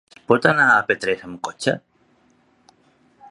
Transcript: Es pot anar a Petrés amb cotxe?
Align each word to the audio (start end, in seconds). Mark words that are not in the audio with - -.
Es 0.17 0.21
pot 0.29 0.45
anar 0.51 0.65
a 0.69 0.79
Petrés 0.87 1.21
amb 1.27 1.43
cotxe? 1.49 1.75